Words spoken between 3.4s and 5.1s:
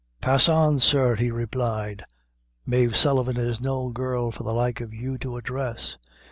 no girl for the like of